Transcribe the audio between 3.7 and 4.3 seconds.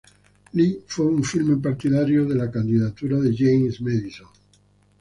Madison.